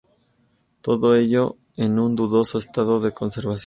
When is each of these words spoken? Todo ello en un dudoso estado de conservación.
Todo 0.81 1.13
ello 1.15 1.57
en 1.75 1.99
un 1.99 2.15
dudoso 2.15 2.57
estado 2.57 2.99
de 3.01 3.11
conservación. 3.11 3.59